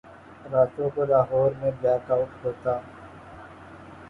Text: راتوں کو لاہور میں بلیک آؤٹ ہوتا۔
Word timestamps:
راتوں 0.51 0.89
کو 0.95 1.05
لاہور 1.05 1.51
میں 1.59 1.71
بلیک 1.81 2.11
آؤٹ 2.11 2.45
ہوتا۔ 2.45 2.79